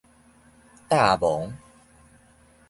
[0.89, 1.53] 霧濛